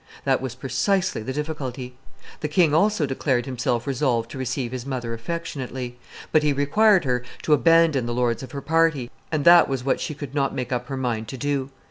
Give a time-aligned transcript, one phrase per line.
[0.25, 1.95] That was precisely the difficulty.
[2.39, 5.99] The king also declared himself resolved to receive his mother affectionately;
[6.31, 10.01] but he required her to abandon the lords of her party, and that was what
[10.01, 11.69] she could not make up her mind to do.